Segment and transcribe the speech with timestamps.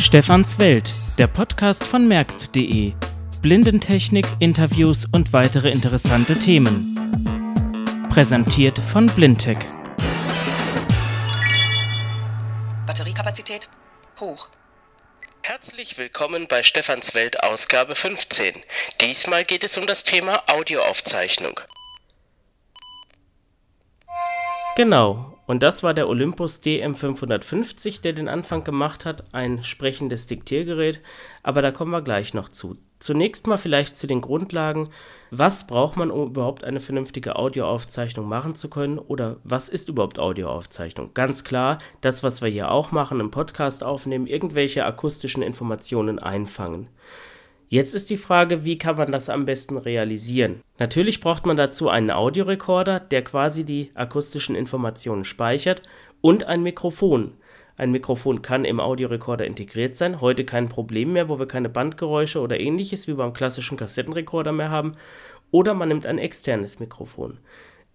[0.00, 2.94] Stefans Welt, der Podcast von merkst.de.
[3.42, 6.96] Blindentechnik, Interviews und weitere interessante Themen.
[8.08, 9.58] Präsentiert von Blindtech.
[12.86, 13.68] Batteriekapazität
[14.18, 14.48] hoch.
[15.42, 18.54] Herzlich willkommen bei Stefans Welt Ausgabe 15.
[19.02, 21.60] Diesmal geht es um das Thema Audioaufzeichnung.
[24.76, 31.00] Genau, und das war der Olympus DM550, der den Anfang gemacht hat, ein sprechendes Diktiergerät,
[31.42, 32.76] aber da kommen wir gleich noch zu.
[33.00, 34.90] Zunächst mal vielleicht zu den Grundlagen.
[35.32, 39.00] Was braucht man, um überhaupt eine vernünftige Audioaufzeichnung machen zu können?
[39.00, 41.14] Oder was ist überhaupt Audioaufzeichnung?
[41.14, 46.86] Ganz klar, das, was wir hier auch machen, im Podcast aufnehmen, irgendwelche akustischen Informationen einfangen.
[47.72, 50.60] Jetzt ist die Frage, wie kann man das am besten realisieren?
[50.80, 55.82] Natürlich braucht man dazu einen Audiorekorder, der quasi die akustischen Informationen speichert
[56.20, 57.34] und ein Mikrofon.
[57.76, 62.40] Ein Mikrofon kann im Audiorekorder integriert sein, heute kein Problem mehr, wo wir keine Bandgeräusche
[62.40, 64.90] oder ähnliches wie beim klassischen Kassettenrekorder mehr haben.
[65.52, 67.38] Oder man nimmt ein externes Mikrofon.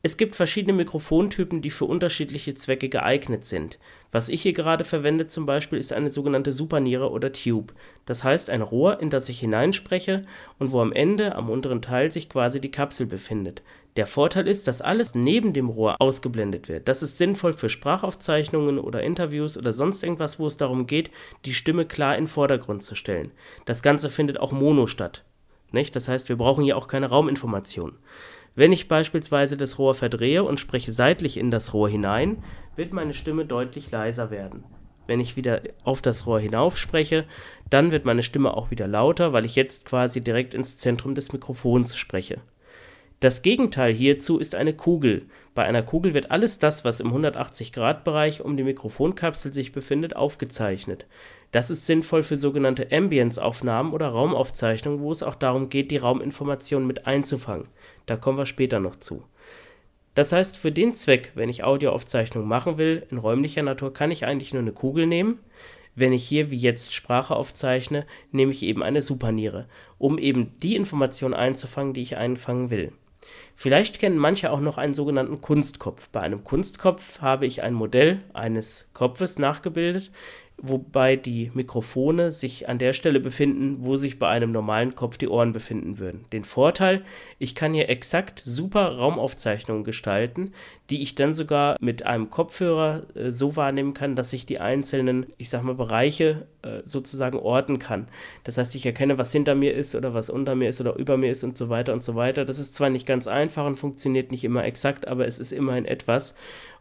[0.05, 3.79] Es gibt verschiedene Mikrofontypen, die für unterschiedliche Zwecke geeignet sind.
[4.11, 7.73] Was ich hier gerade verwende zum Beispiel ist eine sogenannte Superniere oder Tube.
[8.05, 10.21] Das heißt ein Rohr, in das ich hineinspreche
[10.59, 13.63] und wo am Ende, am unteren Teil, sich quasi die Kapsel befindet.
[13.95, 16.87] Der Vorteil ist, dass alles neben dem Rohr ausgeblendet wird.
[16.87, 21.09] Das ist sinnvoll für Sprachaufzeichnungen oder Interviews oder sonst irgendwas, wo es darum geht,
[21.45, 23.31] die Stimme klar in den Vordergrund zu stellen.
[23.65, 25.23] Das Ganze findet auch mono statt.
[25.71, 25.95] Nicht?
[25.95, 27.97] Das heißt, wir brauchen hier auch keine Rauminformation.
[28.55, 32.41] Wenn ich beispielsweise das Rohr verdrehe und spreche seitlich in das Rohr hinein,
[32.77, 34.63] wird meine Stimme deutlich leiser werden.
[35.07, 37.25] Wenn ich wieder auf das Rohr hinauf spreche,
[37.69, 41.33] dann wird meine Stimme auch wieder lauter, weil ich jetzt quasi direkt ins Zentrum des
[41.33, 42.39] Mikrofons spreche.
[43.25, 45.25] Das Gegenteil hierzu ist eine Kugel.
[45.55, 51.07] Bei einer Kugel wird alles das, was im 180-Grad-Bereich um die Mikrofonkapsel sich befindet, aufgezeichnet.
[51.51, 56.85] Das ist sinnvoll für sogenannte Ambience-Aufnahmen oder Raumaufzeichnungen, wo es auch darum geht, die Rauminformationen
[56.85, 57.67] mit einzufangen.
[58.05, 59.23] Da kommen wir später noch zu.
[60.13, 64.27] Das heißt, für den Zweck, wenn ich Audioaufzeichnungen machen will, in räumlicher Natur, kann ich
[64.27, 65.39] eigentlich nur eine Kugel nehmen.
[65.95, 70.75] Wenn ich hier wie jetzt Sprache aufzeichne, nehme ich eben eine Superniere, um eben die
[70.75, 72.91] Informationen einzufangen, die ich einfangen will.
[73.55, 76.09] Vielleicht kennen manche auch noch einen sogenannten Kunstkopf.
[76.09, 80.11] Bei einem Kunstkopf habe ich ein Modell eines Kopfes nachgebildet,
[80.57, 85.27] wobei die Mikrofone sich an der Stelle befinden, wo sich bei einem normalen Kopf die
[85.27, 86.25] Ohren befinden würden.
[86.31, 87.03] Den Vorteil,
[87.39, 90.53] ich kann hier exakt super Raumaufzeichnungen gestalten,
[90.89, 95.25] die ich dann sogar mit einem Kopfhörer äh, so wahrnehmen kann, dass ich die einzelnen,
[95.37, 98.07] ich sag mal, Bereiche äh, sozusagen orten kann.
[98.43, 101.17] Das heißt, ich erkenne, was hinter mir ist oder was unter mir ist oder über
[101.17, 102.45] mir ist und so weiter und so weiter.
[102.45, 105.85] Das ist zwar nicht ganz einfach und funktioniert nicht immer exakt, aber es ist immerhin
[105.85, 106.33] etwas.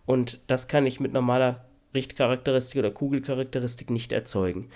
[0.06, 4.68] Und das kann ich mit normaler Richtcharakteristik oder Kugelcharakteristik nicht erzeugen.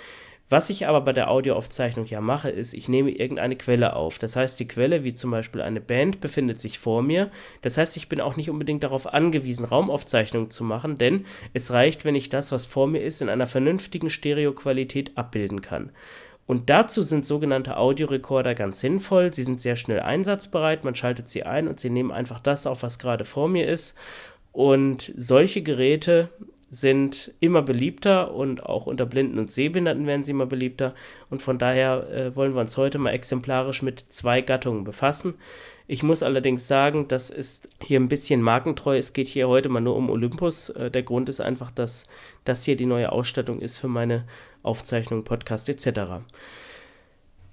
[0.50, 4.18] Was ich aber bei der Audioaufzeichnung ja mache, ist, ich nehme irgendeine Quelle auf.
[4.18, 7.30] Das heißt, die Quelle, wie zum Beispiel eine Band, befindet sich vor mir.
[7.60, 12.06] Das heißt, ich bin auch nicht unbedingt darauf angewiesen, Raumaufzeichnungen zu machen, denn es reicht,
[12.06, 15.90] wenn ich das, was vor mir ist, in einer vernünftigen Stereoqualität abbilden kann.
[16.46, 19.34] Und dazu sind sogenannte Audiorekorder ganz sinnvoll.
[19.34, 22.82] Sie sind sehr schnell einsatzbereit, man schaltet sie ein und sie nehmen einfach das auf,
[22.82, 23.94] was gerade vor mir ist.
[24.52, 26.30] Und solche Geräte
[26.70, 30.94] sind immer beliebter und auch unter Blinden und Sehbehinderten werden sie immer beliebter.
[31.30, 35.34] Und von daher äh, wollen wir uns heute mal exemplarisch mit zwei Gattungen befassen.
[35.86, 38.98] Ich muss allerdings sagen, das ist hier ein bisschen markentreu.
[38.98, 40.68] Es geht hier heute mal nur um Olympus.
[40.70, 42.04] Äh, der Grund ist einfach, dass
[42.44, 44.24] das hier die neue Ausstattung ist für meine
[44.62, 46.20] Aufzeichnung, Podcast etc.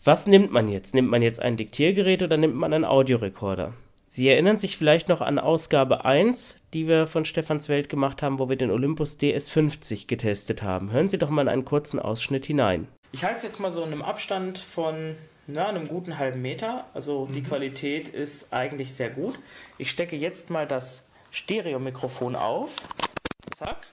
[0.04, 0.94] Was nimmt man jetzt?
[0.94, 3.74] Nimmt man jetzt ein Diktiergerät oder nimmt man einen Audiorekorder?
[4.08, 8.40] Sie erinnern sich vielleicht noch an Ausgabe 1, die wir von Stefans Welt gemacht haben,
[8.40, 10.92] wo wir den Olympus DS50 getestet haben.
[10.92, 12.88] Hören Sie doch mal in einen kurzen Ausschnitt hinein.
[13.12, 15.16] Ich halte es jetzt mal so in einem Abstand von
[15.48, 16.86] na, einem guten halben Meter.
[16.94, 17.46] Also die mhm.
[17.46, 19.40] Qualität ist eigentlich sehr gut.
[19.78, 21.02] Ich stecke jetzt mal das
[21.32, 22.76] Stereomikrofon auf.
[23.56, 23.88] Zack.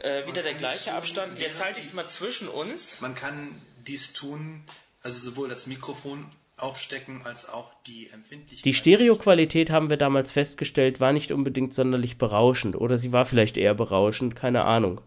[0.00, 1.38] Äh, wieder der gleiche Abstand.
[1.38, 3.00] Jetzt halte ich es mal zwischen uns.
[3.00, 4.64] Man kann dies tun,
[5.02, 6.30] also sowohl das Mikrofon
[6.62, 8.64] aufstecken als auch die Empfindlichkeit.
[8.64, 13.56] Die Stereoqualität haben wir damals festgestellt, war nicht unbedingt sonderlich berauschend oder sie war vielleicht
[13.56, 15.00] eher berauschend, keine Ahnung.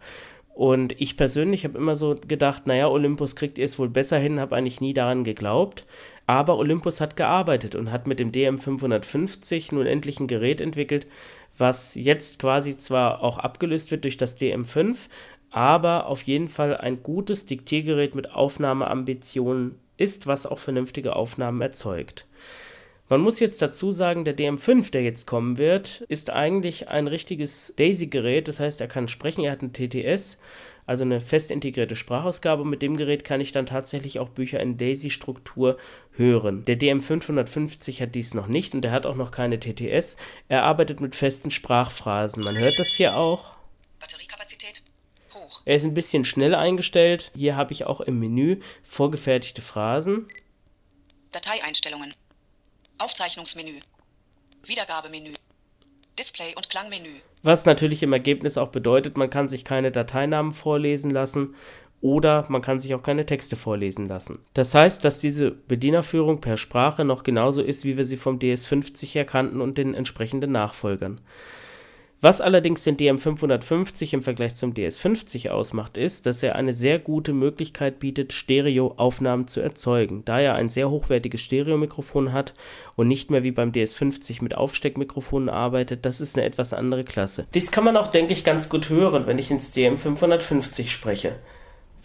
[0.53, 4.39] Und ich persönlich habe immer so gedacht, naja, Olympus kriegt ihr es wohl besser hin,
[4.39, 5.85] habe eigentlich nie daran geglaubt.
[6.27, 11.07] Aber Olympus hat gearbeitet und hat mit dem DM550 nun endlich ein Gerät entwickelt,
[11.57, 15.09] was jetzt quasi zwar auch abgelöst wird durch das DM5,
[15.51, 22.25] aber auf jeden Fall ein gutes Diktiergerät mit Aufnahmeambitionen ist, was auch vernünftige Aufnahmen erzeugt.
[23.07, 27.71] Man muss jetzt dazu sagen, der DM5, der jetzt kommen wird, ist eigentlich ein richtiges
[27.77, 28.47] Daisy-Gerät.
[28.47, 30.39] Das heißt, er kann sprechen, er hat ein TTS,
[30.87, 32.65] also eine fest integrierte Sprachausgabe.
[32.65, 35.77] Mit dem Gerät kann ich dann tatsächlich auch Bücher in DAISY-Struktur
[36.13, 36.65] hören.
[36.65, 40.17] Der DM550 hat dies noch nicht und er hat auch noch keine TTS.
[40.47, 42.43] Er arbeitet mit festen Sprachphrasen.
[42.43, 43.54] Man hört das hier auch.
[45.65, 47.31] Er ist ein bisschen schnell eingestellt.
[47.35, 50.27] Hier habe ich auch im Menü vorgefertigte Phrasen.
[51.31, 52.13] Dateieinstellungen.
[52.99, 53.79] Aufzeichnungsmenü.
[54.65, 55.33] Wiedergabemenü.
[56.17, 57.09] Display- und Klangmenü.
[57.43, 61.55] Was natürlich im Ergebnis auch bedeutet, man kann sich keine Dateinamen vorlesen lassen
[61.99, 64.39] oder man kann sich auch keine Texte vorlesen lassen.
[64.53, 69.17] Das heißt, dass diese Bedienerführung per Sprache noch genauso ist, wie wir sie vom DS50
[69.17, 71.19] erkannten und den entsprechenden Nachfolgern.
[72.25, 77.33] Was allerdings den DM550 im Vergleich zum DS50 ausmacht, ist, dass er eine sehr gute
[77.33, 82.55] Möglichkeit bietet, Stereoaufnahmen zu erzeugen, da er ein sehr hochwertiges Stereomikrofon hat
[82.95, 86.03] und nicht mehr wie beim DS50 mit Aufsteckmikrofonen arbeitet.
[86.03, 87.45] Das ist eine etwas andere Klasse.
[87.53, 91.35] Dies kann man auch, denke ich, ganz gut hören, wenn ich ins DM550 spreche.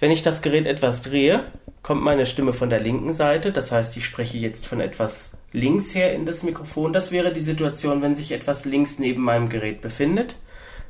[0.01, 1.45] Wenn ich das Gerät etwas drehe,
[1.83, 5.95] kommt meine Stimme von der linken Seite, das heißt, ich spreche jetzt von etwas links
[5.95, 6.95] her in das Mikrofon.
[6.95, 10.37] Das wäre die Situation, wenn sich etwas links neben meinem Gerät befindet.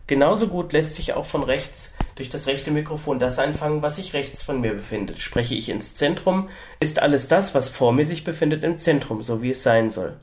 [0.06, 4.14] Genauso gut lässt sich auch von rechts durch das rechte Mikrofon das einfangen, was sich
[4.14, 5.18] rechts von mir befindet.
[5.18, 6.48] Spreche ich ins Zentrum,
[6.78, 10.16] ist alles das, was vor mir sich befindet, im Zentrum, so wie es sein soll.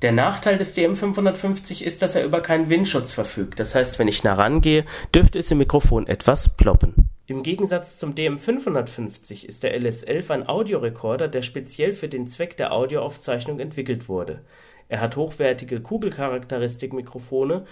[0.00, 3.60] Der Nachteil des DM550 ist, dass er über keinen Windschutz verfügt.
[3.60, 6.99] Das heißt, wenn ich nah rangehe, dürfte es im Mikrofon etwas ploppen.
[7.30, 12.72] Im Gegensatz zum DM550 ist der LS11 ein Audiorekorder, der speziell für den Zweck der
[12.72, 14.44] Audioaufzeichnung entwickelt wurde.
[14.88, 17.66] Er hat hochwertige Kugelcharakteristikmikrofone,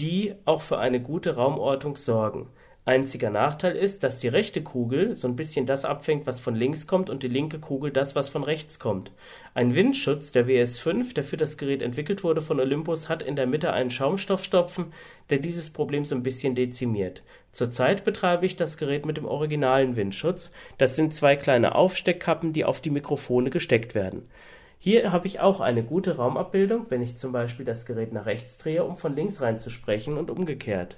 [0.00, 2.48] die auch für eine gute Raumortung sorgen
[2.88, 6.86] Einziger Nachteil ist, dass die rechte Kugel so ein bisschen das abfängt, was von links
[6.86, 9.10] kommt, und die linke Kugel das, was von rechts kommt.
[9.52, 13.46] Ein Windschutz, der WS5, der für das Gerät entwickelt wurde von Olympus, hat in der
[13.46, 14.94] Mitte einen Schaumstoffstopfen,
[15.28, 17.22] der dieses Problem so ein bisschen dezimiert.
[17.52, 20.50] Zurzeit betreibe ich das Gerät mit dem originalen Windschutz.
[20.78, 24.30] Das sind zwei kleine Aufsteckkappen, die auf die Mikrofone gesteckt werden.
[24.78, 28.56] Hier habe ich auch eine gute Raumabbildung, wenn ich zum Beispiel das Gerät nach rechts
[28.56, 30.96] drehe, um von links reinzusprechen und umgekehrt.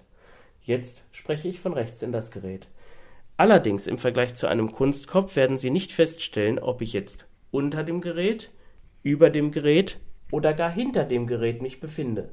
[0.62, 2.68] Jetzt spreche ich von rechts in das Gerät.
[3.36, 8.00] Allerdings im Vergleich zu einem Kunstkopf werden Sie nicht feststellen, ob ich jetzt unter dem
[8.00, 8.50] Gerät,
[9.02, 9.98] über dem Gerät
[10.30, 12.30] oder gar hinter dem Gerät mich befinde.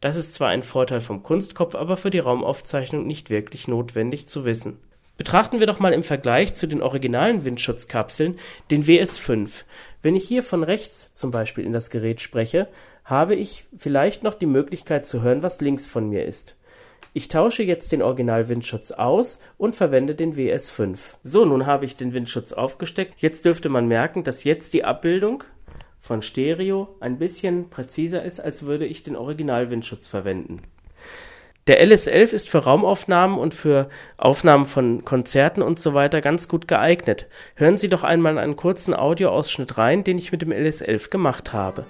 [0.00, 4.44] Das ist zwar ein Vorteil vom Kunstkopf, aber für die Raumaufzeichnung nicht wirklich notwendig zu
[4.44, 4.78] wissen.
[5.16, 8.38] Betrachten wir doch mal im Vergleich zu den originalen Windschutzkapseln
[8.70, 9.64] den WS5.
[10.00, 12.68] Wenn ich hier von rechts zum Beispiel in das Gerät spreche,
[13.04, 16.56] habe ich vielleicht noch die Möglichkeit zu hören, was links von mir ist.
[17.12, 20.98] Ich tausche jetzt den Original-Windschutz aus und verwende den WS5.
[21.24, 23.20] So, nun habe ich den Windschutz aufgesteckt.
[23.20, 25.42] Jetzt dürfte man merken, dass jetzt die Abbildung
[25.98, 30.62] von Stereo ein bisschen präziser ist, als würde ich den Original-Windschutz verwenden.
[31.66, 36.68] Der LS11 ist für Raumaufnahmen und für Aufnahmen von Konzerten und so weiter ganz gut
[36.68, 37.26] geeignet.
[37.54, 41.86] Hören Sie doch einmal einen kurzen Audioausschnitt rein, den ich mit dem LS11 gemacht habe.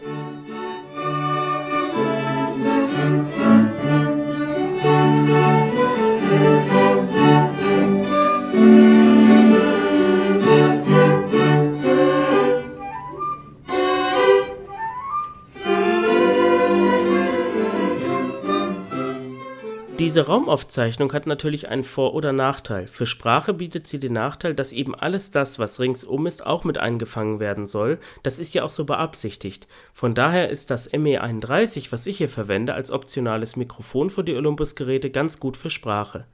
[20.11, 22.89] Diese Raumaufzeichnung hat natürlich einen Vor oder Nachteil.
[22.89, 26.79] Für Sprache bietet sie den Nachteil, dass eben alles das, was ringsum ist, auch mit
[26.79, 28.01] eingefangen werden soll.
[28.25, 29.69] Das ist ja auch so beabsichtigt.
[29.93, 35.11] Von daher ist das ME31, was ich hier verwende, als optionales Mikrofon für die Olympus-Geräte
[35.11, 36.25] ganz gut für Sprache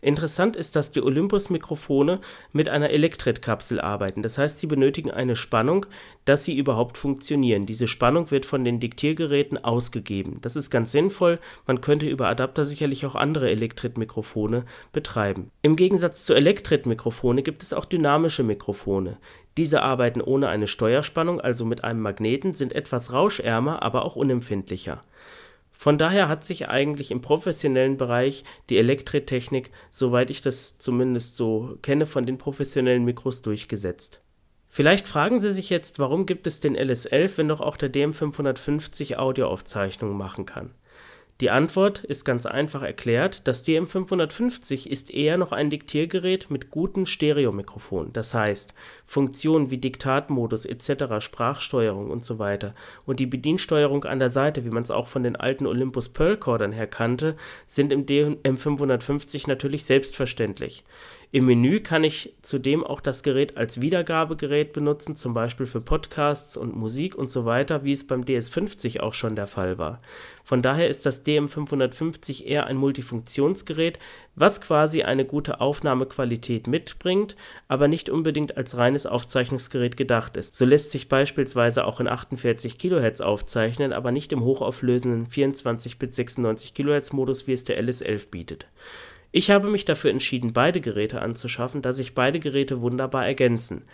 [0.00, 2.20] Interessant ist, dass die Olympus-Mikrofone
[2.52, 5.86] mit einer Elektret-Kapsel arbeiten, das heißt, sie benötigen eine Spannung,
[6.24, 7.66] dass sie überhaupt funktionieren.
[7.66, 10.38] Diese Spannung wird von den Diktiergeräten ausgegeben.
[10.40, 15.50] Das ist ganz sinnvoll, man könnte über Adapter sicherlich auch andere Elektret-Mikrofone betreiben.
[15.62, 19.18] Im Gegensatz zu Elektret-Mikrofone gibt es auch dynamische Mikrofone.
[19.56, 25.02] Diese arbeiten ohne eine Steuerspannung, also mit einem Magneten, sind etwas rauschärmer, aber auch unempfindlicher
[25.80, 31.78] von daher hat sich eigentlich im professionellen Bereich die Elektretechnik, soweit ich das zumindest so
[31.80, 34.20] kenne, von den professionellen Mikros durchgesetzt.
[34.68, 39.16] Vielleicht fragen Sie sich jetzt, warum gibt es den LS11, wenn doch auch der DM550
[39.16, 40.74] Audioaufzeichnungen machen kann?
[41.40, 47.06] Die Antwort ist ganz einfach erklärt, das DM550 ist eher noch ein Diktiergerät mit guten
[47.06, 48.74] Stereomikrofonen, das heißt
[49.06, 52.74] Funktionen wie Diktatmodus etc., Sprachsteuerung und so weiter.
[53.06, 56.36] Und die Bediensteuerung an der Seite, wie man es auch von den alten Olympus Pearl
[56.36, 60.84] Cordern her kannte, sind im DM550 natürlich selbstverständlich
[61.32, 66.56] Im Menü kann ich zudem auch das Gerät als Wiedergabegerät benutzen, zum Beispiel für Podcasts
[66.56, 70.02] und Musik und so weiter, wie es beim DS50 auch schon der Fall war.
[70.42, 74.00] Von daher ist das DM550 eher ein Multifunktionsgerät,
[74.34, 77.36] was quasi eine gute Aufnahmequalität mitbringt,
[77.68, 80.56] aber nicht unbedingt als reines Aufzeichnungsgerät gedacht ist.
[80.56, 86.16] So lässt sich beispielsweise auch in 48 kHz aufzeichnen, aber nicht im hochauflösenden 24 bis
[86.16, 88.66] 96 kHz Modus, wie es der LS11 bietet.
[89.32, 93.84] Ich habe mich dafür entschieden, beide Geräte anzuschaffen, da sich beide Geräte wunderbar ergänzen.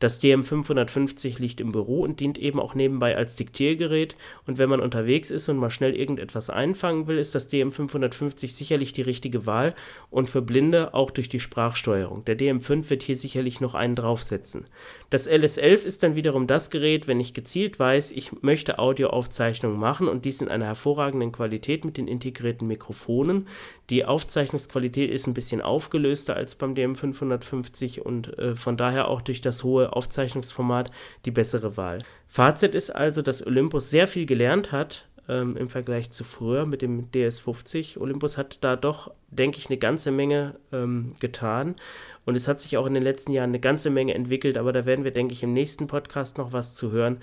[0.00, 4.80] Das DM550 liegt im Büro und dient eben auch nebenbei als Diktiergerät und wenn man
[4.80, 9.74] unterwegs ist und mal schnell irgendetwas einfangen will, ist das DM550 sicherlich die richtige Wahl
[10.10, 12.24] und für Blinde auch durch die Sprachsteuerung.
[12.24, 14.64] Der DM5 wird hier sicherlich noch einen draufsetzen.
[15.10, 20.08] Das LS11 ist dann wiederum das Gerät, wenn ich gezielt weiß, ich möchte Audioaufzeichnungen machen
[20.08, 23.46] und dies in einer hervorragenden Qualität mit den integrierten Mikrofonen.
[23.90, 29.40] Die Aufzeichnungsqualität ist ein bisschen aufgelöster als beim DM550 und äh, von daher auch durch
[29.40, 30.90] das hohe Aufzeichnungsformat
[31.24, 32.04] die bessere Wahl.
[32.26, 36.82] Fazit ist also, dass Olympus sehr viel gelernt hat ähm, im Vergleich zu früher mit
[36.82, 37.98] dem DS50.
[37.98, 41.76] Olympus hat da doch, denke ich, eine ganze Menge ähm, getan
[42.24, 44.86] und es hat sich auch in den letzten Jahren eine ganze Menge entwickelt, aber da
[44.86, 47.18] werden wir, denke ich, im nächsten Podcast noch was zu hören.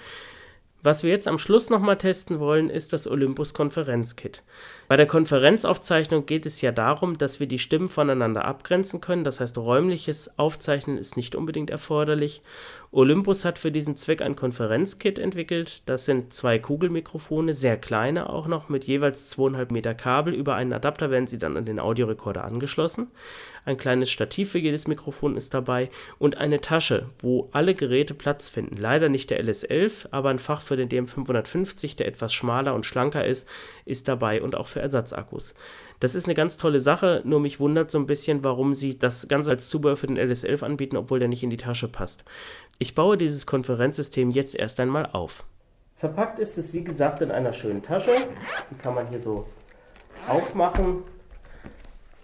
[0.83, 4.41] Was wir jetzt am Schluss nochmal testen wollen, ist das Olympus Konferenzkit.
[4.91, 9.23] Bei der Konferenzaufzeichnung geht es ja darum, dass wir die Stimmen voneinander abgrenzen können.
[9.23, 12.41] Das heißt, räumliches Aufzeichnen ist nicht unbedingt erforderlich.
[12.91, 15.83] Olympus hat für diesen Zweck ein Konferenzkit entwickelt.
[15.85, 20.33] Das sind zwei Kugelmikrofone, sehr kleine auch noch, mit jeweils 2,5 Meter Kabel.
[20.33, 23.07] Über einen Adapter werden sie dann an den Audiorekorder angeschlossen.
[23.63, 28.49] Ein kleines Stativ für jedes Mikrofon ist dabei und eine Tasche, wo alle Geräte Platz
[28.49, 28.75] finden.
[28.75, 33.23] Leider nicht der LS11, aber ein Fach für den DM550, der etwas schmaler und schlanker
[33.23, 33.47] ist,
[33.85, 35.55] ist dabei und auch für Ersatzakkus.
[35.99, 39.27] Das ist eine ganz tolle Sache, nur mich wundert so ein bisschen, warum sie das
[39.27, 42.23] Ganze als Zubehör für den LS11 anbieten, obwohl der nicht in die Tasche passt.
[42.79, 45.45] Ich baue dieses Konferenzsystem jetzt erst einmal auf.
[45.95, 48.11] Verpackt ist es wie gesagt in einer schönen Tasche.
[48.71, 49.45] Die kann man hier so
[50.27, 51.03] aufmachen.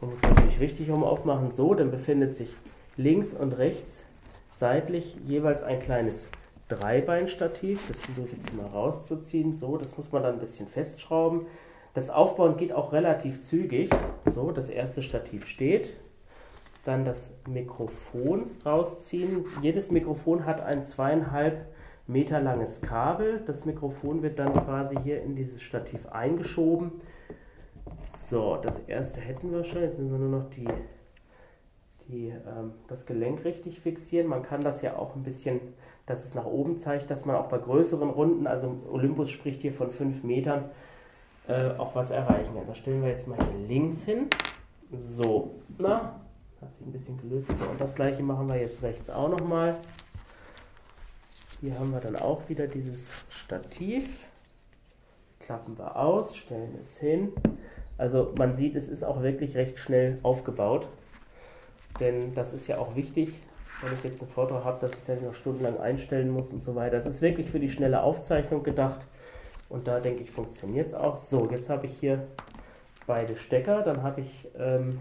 [0.02, 1.52] Man muss natürlich richtig rum aufmachen.
[1.52, 2.56] So, dann befindet sich
[2.96, 4.04] links und rechts
[4.52, 6.28] seitlich jeweils ein kleines
[6.70, 7.82] Dreibeinstativ.
[7.88, 9.56] Das versuche ich jetzt mal rauszuziehen.
[9.56, 11.46] So, das muss man dann ein bisschen festschrauben.
[11.98, 13.90] Das Aufbauen geht auch relativ zügig.
[14.26, 15.98] So, das erste Stativ steht.
[16.84, 19.46] Dann das Mikrofon rausziehen.
[19.64, 21.66] Jedes Mikrofon hat ein zweieinhalb
[22.06, 23.42] Meter langes Kabel.
[23.48, 27.02] Das Mikrofon wird dann quasi hier in dieses Stativ eingeschoben.
[28.16, 29.82] So, das erste hätten wir schon.
[29.82, 30.68] Jetzt müssen wir nur noch die,
[32.10, 34.28] die, ähm, das Gelenk richtig fixieren.
[34.28, 35.62] Man kann das ja auch ein bisschen,
[36.06, 39.74] dass es nach oben zeigt, dass man auch bei größeren Runden, also Olympus spricht hier
[39.74, 40.66] von 5 Metern,
[41.48, 42.68] äh, auch was erreichen kann.
[42.68, 44.28] Das stellen wir jetzt mal hier links hin.
[44.92, 46.20] So, na,
[46.62, 47.48] hat sich ein bisschen gelöst.
[47.48, 49.78] So, und das gleiche machen wir jetzt rechts auch nochmal.
[51.62, 54.28] Hier haben wir dann auch wieder dieses Stativ.
[55.40, 57.32] Klappen wir aus, stellen es hin.
[57.98, 60.88] Also man sieht, es ist auch wirklich recht schnell aufgebaut.
[62.00, 63.42] Denn das ist ja auch wichtig,
[63.82, 66.76] wenn ich jetzt einen Vortrag habe, dass ich dann noch stundenlang einstellen muss und so
[66.76, 66.98] weiter.
[66.98, 69.08] Das ist wirklich für die schnelle Aufzeichnung gedacht.
[69.70, 71.18] Und da denke ich, funktioniert es auch.
[71.18, 72.28] So, jetzt habe ich hier
[73.06, 73.82] beide Stecker.
[73.82, 75.00] Dann habe ich ähm,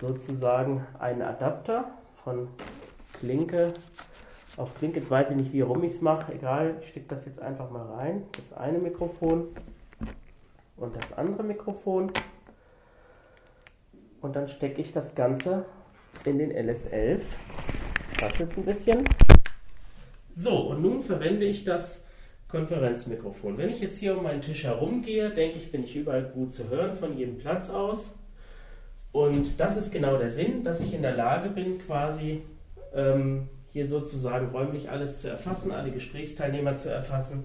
[0.00, 2.48] sozusagen einen Adapter von
[3.14, 3.72] Klinke
[4.56, 4.98] auf Klinke.
[4.98, 6.32] Jetzt weiß ich nicht, wie rum ich es mache.
[6.32, 8.24] Egal, ich stecke das jetzt einfach mal rein.
[8.32, 9.48] Das eine Mikrofon
[10.76, 12.12] und das andere Mikrofon.
[14.20, 15.64] Und dann stecke ich das Ganze
[16.24, 17.20] in den LS11.
[18.20, 19.04] Wartet ein bisschen.
[20.32, 22.04] So, und nun verwende ich das
[22.48, 23.58] Konferenzmikrofon.
[23.58, 26.68] Wenn ich jetzt hier um meinen Tisch herumgehe, denke ich, bin ich überall gut zu
[26.70, 28.18] hören von jedem Platz aus.
[29.12, 32.42] Und das ist genau der Sinn, dass ich in der Lage bin, quasi
[32.94, 37.44] ähm, hier sozusagen räumlich alles zu erfassen, alle Gesprächsteilnehmer zu erfassen,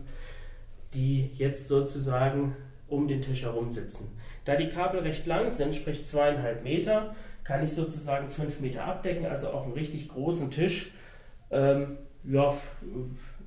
[0.94, 2.56] die jetzt sozusagen
[2.88, 4.10] um den Tisch herum sitzen.
[4.46, 9.26] Da die Kabel recht lang sind, sprich zweieinhalb Meter, kann ich sozusagen fünf Meter abdecken,
[9.26, 10.94] also auch einen richtig großen Tisch.
[11.52, 12.54] Ähm, ja,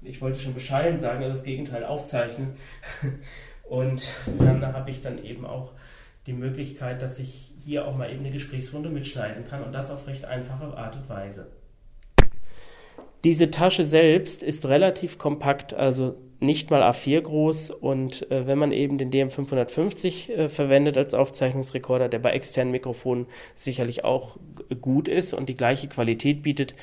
[0.02, 2.56] ich wollte schon bescheiden sagen, das Gegenteil aufzeichnen.
[3.68, 4.06] Und
[4.38, 5.72] dann habe ich dann eben auch
[6.26, 10.06] die Möglichkeit, dass ich hier auch mal eben eine Gesprächsrunde mitschneiden kann und das auf
[10.06, 11.48] recht einfache Art und Weise.
[13.24, 18.72] Diese Tasche selbst ist relativ kompakt, also nicht mal A4 groß und äh, wenn man
[18.72, 24.36] eben den DM550 äh, verwendet als Aufzeichnungsrekorder, der bei externen Mikrofonen sicherlich auch
[24.80, 26.74] gut ist und die gleiche Qualität bietet,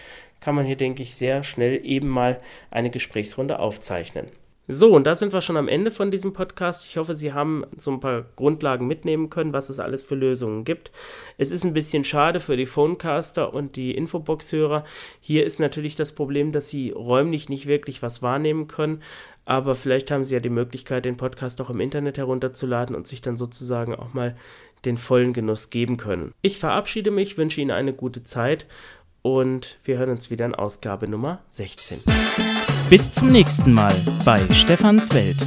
[0.44, 4.28] kann man hier, denke ich, sehr schnell eben mal eine Gesprächsrunde aufzeichnen.
[4.68, 6.86] So, und da sind wir schon am Ende von diesem Podcast.
[6.86, 10.66] Ich hoffe, Sie haben so ein paar Grundlagen mitnehmen können, was es alles für Lösungen
[10.66, 10.92] gibt.
[11.38, 14.84] Es ist ein bisschen schade für die Phonecaster und die Infobox-Hörer.
[15.22, 19.02] Hier ist natürlich das Problem, dass Sie räumlich nicht wirklich was wahrnehmen können.
[19.46, 23.22] Aber vielleicht haben Sie ja die Möglichkeit, den Podcast auch im Internet herunterzuladen und sich
[23.22, 24.36] dann sozusagen auch mal
[24.86, 26.34] den vollen Genuss geben können.
[26.42, 28.66] Ich verabschiede mich, wünsche Ihnen eine gute Zeit
[29.24, 32.01] und wir hören uns wieder in Ausgabe Nummer 16.
[32.89, 35.38] Bis zum nächsten Mal bei Stefans Welt.